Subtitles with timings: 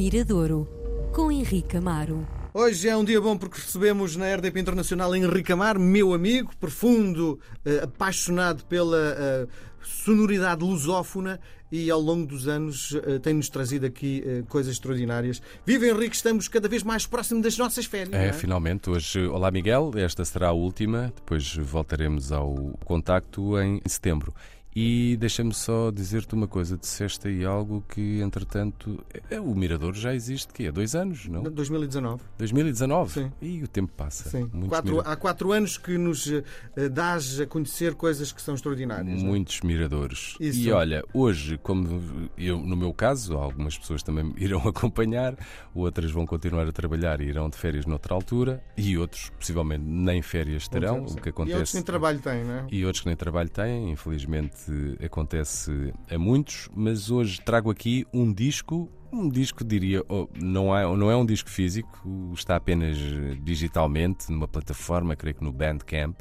[0.00, 0.66] Miradouro,
[1.12, 2.26] com Henrique Amaro.
[2.54, 7.38] Hoje é um dia bom porque recebemos na RDP Internacional Henrique Amar, meu amigo, profundo,
[7.66, 9.46] eh, apaixonado pela eh,
[9.82, 11.38] sonoridade lusófona
[11.70, 15.40] e ao longo dos anos eh, tem-nos trazido aqui eh, coisas extraordinárias.
[15.64, 18.14] Viva Henrique, estamos cada vez mais próximo das nossas férias.
[18.14, 18.32] É, é?
[18.32, 18.88] finalmente.
[18.88, 22.54] Hoje, olá Miguel, esta será a última, depois voltaremos ao
[22.86, 24.34] contacto em setembro.
[24.74, 30.14] E deixa-me só dizer-te uma coisa, disseste aí algo que, entretanto, é, o Mirador já
[30.14, 31.42] existe, que é dois anos, não?
[31.42, 32.22] 2019.
[32.38, 33.12] 2019?
[33.12, 33.32] Sim.
[33.42, 34.28] E o tempo passa.
[34.30, 34.48] Sim.
[34.68, 36.30] Quatro- mira- há quatro anos que nos
[36.76, 39.20] eh, dás a conhecer coisas que são extraordinárias.
[39.20, 39.30] não é?
[39.30, 40.36] muitos miradores.
[40.38, 40.60] Isso.
[40.60, 45.36] E olha, hoje, como eu, no meu caso, algumas pessoas também irão acompanhar,
[45.74, 50.22] outras vão continuar a trabalhar e irão de férias noutra altura, e outros, possivelmente, nem
[50.22, 51.74] férias terão, o que E outros acontece.
[51.74, 52.66] nem trabalho têm, não é?
[52.70, 54.60] e outros que nem trabalho têm, infelizmente
[55.04, 60.84] acontece a muitos, mas hoje trago aqui um disco, um disco diria, oh, não é,
[60.96, 62.96] não é um disco físico, está apenas
[63.42, 66.20] digitalmente numa plataforma, creio que no Bandcamp,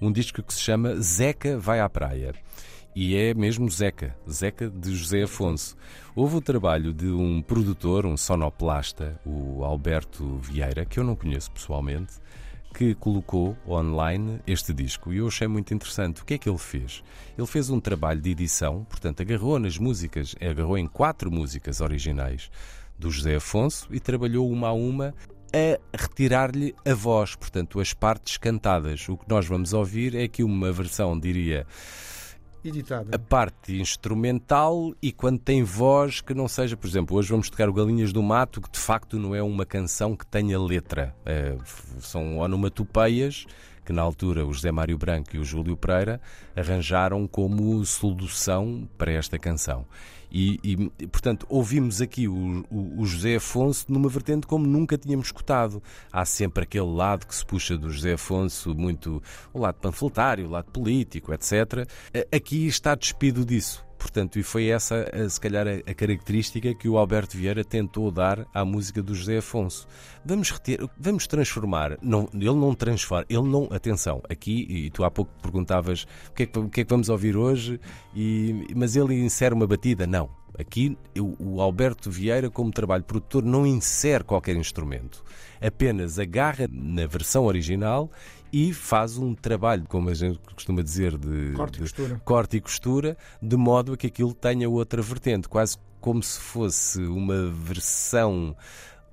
[0.00, 2.34] um disco que se chama Zeca Vai à Praia.
[2.94, 5.76] E é mesmo Zeca, Zeca de José Afonso.
[6.14, 11.52] Houve o trabalho de um produtor, um sonoplasta, o Alberto Vieira, que eu não conheço
[11.52, 12.14] pessoalmente,
[12.74, 16.22] que colocou online este disco e eu achei muito interessante.
[16.22, 17.02] O que é que ele fez?
[17.36, 22.50] Ele fez um trabalho de edição, portanto, agarrou nas músicas, agarrou em quatro músicas originais
[22.98, 25.14] do José Afonso e trabalhou uma a uma
[25.52, 29.08] a retirar-lhe a voz, portanto, as partes cantadas.
[29.08, 31.66] O que nós vamos ouvir é aqui uma versão, diria,
[32.64, 33.14] Editada.
[33.14, 37.68] a parte instrumental e quando tem voz que não seja, por exemplo, hoje vamos tocar
[37.68, 41.14] o Galinhas do Mato, que de facto não é uma canção que tenha letra.
[41.24, 41.56] É,
[42.00, 43.46] são onomatopeias
[43.84, 46.20] que na altura o José Mário Branco e o Júlio Pereira
[46.54, 49.86] arranjaram como solução para esta canção.
[50.30, 55.26] E, e, portanto, ouvimos aqui o, o- o José Afonso numa vertente como nunca tínhamos
[55.26, 55.82] escutado.
[56.12, 60.50] Há sempre aquele lado que se puxa do José Afonso, muito o lado panfletário, o
[60.50, 61.88] lado político, etc.
[62.34, 63.84] Aqui está despido disso.
[64.00, 68.46] Portanto, e foi essa, a, se calhar, a característica que o Alberto Vieira tentou dar
[68.54, 69.86] à música do José Afonso.
[70.24, 71.98] Vamos reter, vamos transformar.
[72.00, 73.68] Não, ele não transforma, ele não.
[73.70, 76.90] Atenção, aqui, e tu há pouco perguntavas o que é que, o que, é que
[76.90, 77.78] vamos ouvir hoje,
[78.16, 80.06] e, mas ele insere uma batida.
[80.06, 80.30] Não.
[80.58, 85.22] Aqui, eu- o Alberto Vieira, como trabalho produtor, não insere qualquer instrumento.
[85.60, 88.10] Apenas agarra na versão original
[88.52, 92.20] e faz um trabalho, como a gente costuma dizer, de Corte e de- costura.
[92.24, 97.00] corte e costura, de modo a que aquilo tenha outra vertente, quase como se fosse
[97.02, 98.56] uma versão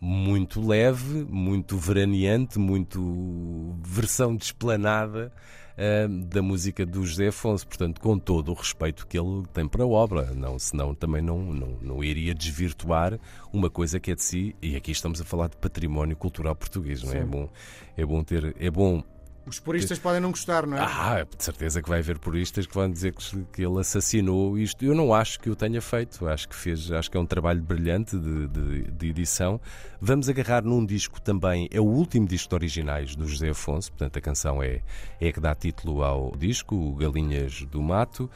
[0.00, 5.32] muito leve, muito veraneante, muito versão desplanada
[5.78, 9.82] ah, da música do José Afonso, portanto, com todo o respeito que ele tem para
[9.82, 13.18] a obra, não, senão também não, não, não iria desvirtuar
[13.52, 17.02] uma coisa que é de si, e aqui estamos a falar de património cultural português,
[17.02, 17.18] não é?
[17.20, 17.48] É bom,
[17.96, 19.02] é bom ter, é bom
[19.46, 20.80] Os puristas podem não gostar, não é?
[20.80, 23.14] ah, de certeza que vai haver puristas que vão dizer
[23.52, 24.82] que, ele assassinou isto.
[24.84, 26.26] Eu não acho que o tenha feito.
[26.26, 29.60] Acho que fez, acho que é um trabalho brilhante de, de- de edição.
[30.00, 34.16] Vamos agarrar num disco também, é o último disco de originais do José Afonso, portanto
[34.16, 34.80] a canção é,
[35.20, 38.30] é que dá título ao disco, o Galinhas do Mato.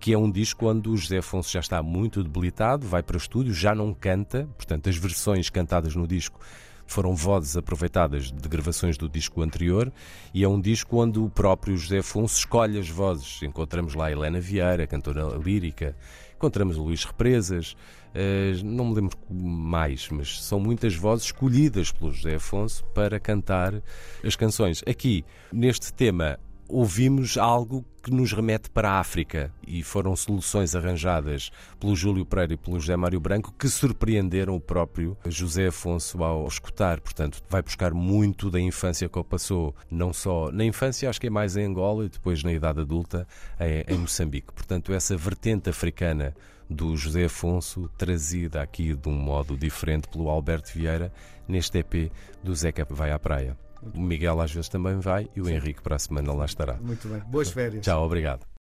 [0.00, 3.18] Que é um disco onde o José Afonso já está muito debilitado, vai para o
[3.18, 6.38] estúdio, já não canta, portanto, as versões cantadas no disco
[6.86, 9.92] foram vozes aproveitadas de gravações do disco anterior
[10.32, 13.42] e é um disco onde o próprio José Afonso escolhe as vozes.
[13.42, 15.96] Encontramos lá Helena Vieira, cantora lírica,
[16.34, 17.76] encontramos Luís Represas,
[18.14, 23.82] eh, não me lembro mais, mas são muitas vozes escolhidas pelo José Afonso para cantar
[24.24, 24.82] as canções.
[24.86, 26.38] Aqui, neste tema,
[26.68, 31.50] ouvimos algo que nos remete para a África e foram soluções arranjadas
[31.80, 36.46] pelo Júlio Pereira e pelo José Mário Branco que surpreenderam o próprio José Afonso ao
[36.46, 37.00] escutar.
[37.00, 41.26] Portanto, vai buscar muito da infância que ele passou, não só na infância, acho que
[41.26, 43.26] é mais em Angola e depois na idade adulta
[43.58, 44.52] em, em Moçambique.
[44.52, 46.34] Portanto, essa vertente africana
[46.68, 51.12] do José Afonso, trazida aqui de um modo diferente pelo Alberto Vieira,
[51.48, 52.10] neste EP
[52.42, 53.65] do Zeca Vai à Praia.
[53.94, 56.74] O Miguel às vezes também vai e o Henrique para a semana lá estará.
[56.74, 57.20] Muito bem.
[57.20, 57.84] Boas férias.
[57.84, 58.55] Tchau, obrigado.